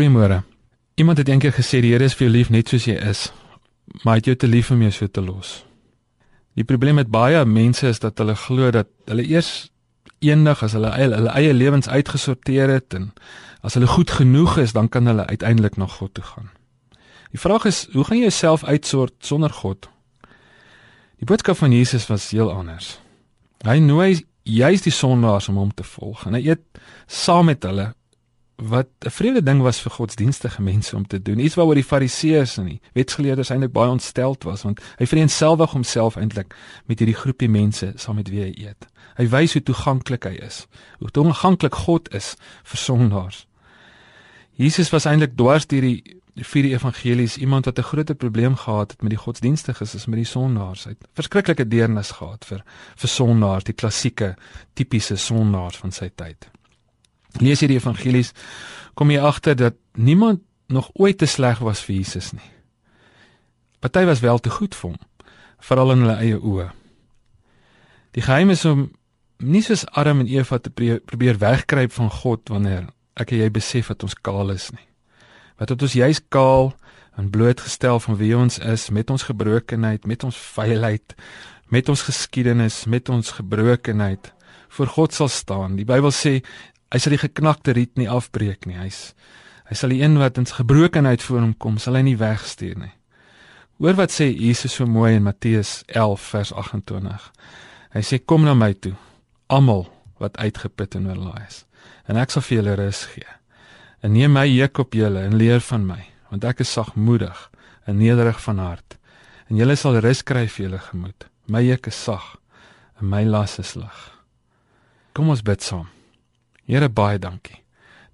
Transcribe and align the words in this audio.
Goeiemôre. 0.00 0.42
Iemand 0.94 1.18
het 1.18 1.28
eendag 1.28 1.54
gesê 1.54 1.82
die 1.84 1.90
Here 1.92 2.06
is 2.08 2.14
vir 2.16 2.24
jou 2.24 2.32
lief 2.32 2.48
net 2.48 2.70
soos 2.72 2.86
jy 2.88 2.94
is, 3.04 3.26
maar 4.00 4.14
hy 4.14 4.22
het 4.22 4.30
jou 4.30 4.36
te 4.40 4.48
lief 4.48 4.70
om 4.72 4.80
jou 4.80 4.92
so 4.96 5.08
te 5.12 5.20
los. 5.20 5.50
Die 6.56 6.64
probleem 6.64 6.96
met 6.96 7.10
baie 7.12 7.42
mense 7.44 7.84
is 7.84 8.00
dat 8.00 8.16
hulle 8.16 8.32
glo 8.32 8.70
dat 8.72 8.88
hulle 9.10 9.26
eers 9.28 9.68
eendag 10.24 10.62
as 10.64 10.72
hulle 10.78 10.94
hulle, 10.94 11.18
hulle 11.20 11.34
eie 11.36 11.52
lewens 11.52 11.90
uitgesorteer 11.92 12.72
het 12.72 12.96
en 12.96 13.10
as 13.60 13.76
hulle 13.76 13.90
goed 13.92 14.16
genoeg 14.22 14.56
is, 14.64 14.72
dan 14.72 14.88
kan 14.88 15.04
hulle 15.04 15.28
uiteindelik 15.28 15.76
na 15.76 15.84
God 15.98 16.14
toe 16.16 16.24
gaan. 16.24 16.48
Die 17.36 17.42
vraag 17.44 17.68
is, 17.68 17.84
hoe 17.92 18.08
gaan 18.08 18.22
jy 18.22 18.30
jouself 18.30 18.64
uitsort 18.64 19.12
sonder 19.20 19.52
God? 19.52 19.90
Die 21.20 21.28
boodskap 21.28 21.60
van 21.60 21.76
Jesus 21.76 22.08
was 22.08 22.30
heel 22.32 22.48
anders. 22.48 22.94
Hy 23.68 23.76
nooi 23.84 24.24
juis 24.48 24.80
die 24.80 24.96
sondaars 24.96 25.52
om 25.52 25.60
hom 25.60 25.76
te 25.76 25.84
volg 25.84 26.24
en 26.24 26.40
hy 26.40 26.46
eet 26.54 26.64
saam 27.04 27.52
met 27.52 27.68
hulle 27.68 27.90
wat 28.60 28.86
'n 28.98 29.10
vreemde 29.10 29.42
ding 29.42 29.62
was 29.62 29.80
vir 29.80 29.90
godsdienstige 29.90 30.62
mense 30.62 30.96
om 30.96 31.06
te 31.06 31.22
doen. 31.22 31.38
Iets 31.38 31.54
waaroor 31.54 31.74
die 31.74 31.84
fariseërs 31.84 32.56
en 32.56 32.64
die 32.64 32.80
wetgeleerdes 32.92 33.50
eintlik 33.50 33.72
baie 33.72 33.90
ontsteld 33.90 34.42
was 34.42 34.62
want 34.62 34.80
hy 34.96 35.06
vereenselwig 35.06 35.70
homself 35.70 36.16
eintlik 36.16 36.54
met 36.84 36.98
hierdie 36.98 37.16
groepie 37.16 37.48
mense 37.48 37.92
saam 37.96 38.14
met 38.14 38.28
wie 38.28 38.40
hy 38.40 38.54
eet. 38.56 38.86
Hy 39.16 39.28
wys 39.28 39.52
hoe 39.52 39.62
toeganklik 39.62 40.24
hy 40.24 40.34
is, 40.46 40.66
hoe 40.98 41.10
toeganklik 41.10 41.74
God 41.74 42.14
is 42.14 42.36
vir 42.62 42.78
sondaars. 42.78 43.46
Jesus 44.52 44.90
was 44.90 45.04
eintlik 45.04 45.36
dwars 45.36 45.66
deur 45.66 45.80
die 45.80 46.18
vier 46.34 46.62
die 46.62 46.74
evangelies 46.74 47.36
iemand 47.36 47.64
wat 47.64 47.78
'n 47.78 47.82
groot 47.82 48.16
probleem 48.16 48.56
gehad 48.56 48.90
het 48.90 49.02
met 49.02 49.10
die 49.10 49.18
godsdienstiges 49.18 49.94
is 49.94 50.06
met 50.06 50.16
die 50.16 50.24
sondaars. 50.24 50.84
Hy 50.84 50.90
het 50.90 51.08
verskriklike 51.14 51.68
deernis 51.68 52.10
gehad 52.10 52.44
vir 52.44 52.64
vir 52.96 53.08
sondaars, 53.08 53.64
die 53.64 53.74
klassieke 53.74 54.36
tipiese 54.74 55.16
sondaars 55.16 55.76
van 55.76 55.92
sy 55.92 56.10
tyd 56.14 56.50
lees 57.38 57.62
jy 57.62 57.70
die 57.70 57.78
evangelies, 57.78 58.32
kom 58.94 59.10
jy 59.10 59.20
agter 59.22 59.56
dat 59.56 59.78
niemand 59.94 60.42
nog 60.70 60.90
ooit 60.94 61.18
te 61.18 61.26
sleg 61.26 61.62
was 61.62 61.82
vir 61.86 61.96
Jesus 62.00 62.32
nie. 62.32 62.50
Party 63.80 64.04
was 64.04 64.20
wel 64.20 64.38
te 64.38 64.50
goed 64.50 64.74
vir 64.76 64.90
hom, 64.90 64.98
veral 65.64 65.94
in 65.94 66.04
hulle 66.04 66.18
eie 66.20 66.38
oë. 66.38 66.68
Die 68.16 68.24
geheim 68.26 68.50
is 68.50 68.64
om 68.68 68.88
nie 69.40 69.62
soos 69.64 69.86
Adam 69.96 70.20
en 70.20 70.28
Eva 70.30 70.58
te 70.58 70.70
probeer 70.70 71.38
wegkruip 71.40 71.92
van 71.96 72.10
God 72.12 72.50
wanneer 72.52 72.90
ek 73.20 73.32
en 73.32 73.42
jy 73.42 73.50
besef 73.54 73.90
dat 73.92 74.04
ons 74.04 74.16
kaal 74.16 74.52
is 74.52 74.68
nie. 74.74 74.86
Wat 75.60 75.72
het 75.72 75.82
ons 75.82 75.96
juis 75.96 76.20
kaal 76.32 76.72
en 77.18 77.30
blootgestel 77.32 78.00
van 78.00 78.18
wie 78.20 78.32
ons 78.36 78.58
is 78.58 78.88
met 78.90 79.10
ons 79.10 79.26
gebrokenheid, 79.28 80.06
met 80.08 80.24
ons 80.24 80.36
feilheid, 80.36 81.14
met 81.70 81.88
ons 81.88 82.02
geskiedenis, 82.02 82.84
met 82.86 83.08
ons 83.08 83.32
gebrokenheid 83.38 84.32
voor 84.76 84.86
God 84.86 85.14
sal 85.14 85.28
staan. 85.28 85.76
Die 85.76 85.86
Bybel 85.88 86.12
sê 86.14 86.40
Hy 86.90 86.98
sal 86.98 87.14
die 87.14 87.22
geknakte 87.22 87.74
riet 87.76 87.94
nie 87.98 88.08
afbreek 88.10 88.66
nie. 88.66 88.78
Hy's 88.80 89.12
hy 89.70 89.76
sal 89.78 89.92
die 89.94 90.00
een 90.02 90.16
wat 90.18 90.38
ins 90.40 90.56
gebrokenheid 90.56 91.22
voor 91.22 91.44
hom 91.44 91.52
kom, 91.54 91.76
sal 91.78 91.94
hy 91.94 92.02
nie 92.08 92.18
wegstuur 92.18 92.74
nie. 92.80 92.94
Hoor 93.78 93.94
wat 94.00 94.10
sê 94.10 94.26
Jesus 94.26 94.74
so 94.74 94.84
mooi 94.90 95.14
in 95.14 95.22
Matteus 95.22 95.84
11 95.86 96.24
vers 96.32 96.50
28. 96.52 97.28
Hy 97.94 98.02
sê 98.02 98.18
kom 98.18 98.42
na 98.44 98.56
my 98.58 98.72
toe, 98.74 98.96
almal 99.46 99.86
wat 100.18 100.40
uitgeput 100.42 100.98
en 100.98 101.06
oorlaai 101.12 101.46
is, 101.46 101.62
en 102.10 102.18
ek 102.18 102.34
sal 102.34 102.44
vir 102.48 102.58
julle 102.58 102.74
rus 102.82 103.04
gee. 103.12 103.36
En 104.02 104.12
neem 104.12 104.34
my 104.34 104.44
juk 104.50 104.82
op 104.82 104.98
julle 104.98 105.22
en 105.22 105.38
leer 105.38 105.62
van 105.70 105.86
my, 105.86 106.00
want 106.34 106.48
ek 106.50 106.64
is 106.66 106.74
sagmoedig 106.74 107.46
en 107.86 108.02
nederig 108.02 108.42
van 108.42 108.60
hart, 108.60 108.98
en 109.46 109.62
julle 109.62 109.78
sal 109.78 110.00
rus 110.02 110.24
kry 110.26 110.48
vir 110.50 110.66
julle 110.66 110.82
gemoed. 110.90 111.30
My 111.46 111.62
juk 111.62 111.88
is 111.94 112.02
sag 112.10 112.34
en 112.98 113.08
my 113.14 113.22
las 113.24 113.56
is 113.62 113.76
lig. 113.78 114.04
Kom 115.14 115.30
ons 115.30 115.46
bid 115.46 115.62
saam. 115.62 115.86
Here 116.70 116.86
baie 116.88 117.18
dankie 117.18 117.58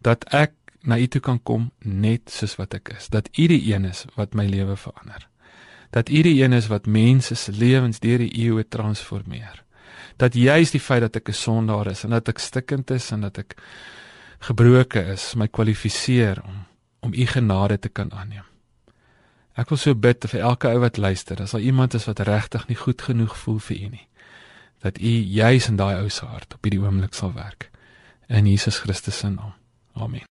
dat 0.01 0.25
ek 0.33 0.55
na 0.87 0.97
U 1.03 1.07
toe 1.11 1.21
kan 1.21 1.41
kom 1.43 1.71
net 1.83 2.31
soos 2.31 2.55
wat 2.61 2.77
ek 2.79 2.93
is. 2.95 3.09
Dat 3.11 3.29
U 3.35 3.49
die 3.51 3.61
een 3.73 3.89
is 3.89 4.05
wat 4.15 4.37
my 4.39 4.47
lewe 4.47 4.77
verander. 4.79 5.27
Dat 5.91 6.09
U 6.09 6.23
die 6.23 6.39
een 6.39 6.55
is 6.55 6.71
wat 6.71 6.87
mense 6.87 7.35
se 7.35 7.53
lewens 7.53 8.01
deur 8.01 8.23
die 8.23 8.33
eeue 8.47 8.65
transformeer. 8.69 9.65
Dat 10.17 10.39
juis 10.39 10.73
die 10.73 10.81
feit 10.81 11.03
dat 11.03 11.17
ek 11.17 11.29
'n 11.29 11.41
sondaar 11.43 11.91
is 11.91 12.05
en 12.05 12.11
dat 12.11 12.29
ek 12.29 12.39
stikkend 12.39 12.91
is 12.91 13.11
en 13.11 13.21
dat 13.21 13.39
ek 13.39 13.57
gebroke 14.39 15.03
is, 15.13 15.35
my 15.35 15.49
kwalifiseer 15.49 16.43
om 16.45 16.65
om 17.01 17.13
U 17.13 17.27
genade 17.27 17.79
te 17.79 17.89
kan 17.89 18.13
aanneem. 18.13 18.47
Ek 19.55 19.69
wil 19.69 19.79
so 19.79 19.95
bid 19.95 20.25
vir 20.29 20.41
elke 20.41 20.69
ou 20.69 20.79
wat 20.79 20.97
luister, 20.97 21.43
as 21.43 21.51
daar 21.51 21.61
iemand 21.61 21.95
is 21.95 22.05
wat 22.05 22.21
regtig 22.21 22.69
nie 22.69 22.77
goed 22.77 23.03
genoeg 23.03 23.37
voel 23.37 23.59
vir 23.59 23.77
U 23.77 23.89
nie, 23.89 24.09
dat 24.83 24.99
U 24.99 25.09
juis 25.09 25.69
in 25.69 25.77
daai 25.77 26.03
ou 26.03 26.09
se 26.09 26.27
hart 26.27 26.55
op 26.55 26.63
hierdie 26.63 26.81
oomblik 26.81 27.15
sal 27.15 27.33
werk 27.33 27.71
in 28.29 28.47
Jesus 28.47 28.81
Christus 28.81 29.15
se 29.15 29.31
naam. 29.31 29.53
Amen. 29.95 30.23